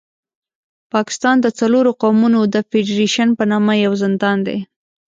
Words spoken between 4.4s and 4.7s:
دی.